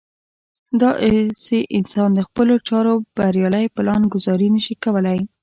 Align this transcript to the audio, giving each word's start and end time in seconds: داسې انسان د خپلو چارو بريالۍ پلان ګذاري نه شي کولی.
داسې 0.81 1.57
انسان 1.77 2.09
د 2.15 2.19
خپلو 2.27 2.53
چارو 2.67 2.93
بريالۍ 3.17 3.65
پلان 3.75 4.01
ګذاري 4.13 4.47
نه 4.55 4.61
شي 4.65 4.75
کولی. 4.83 5.19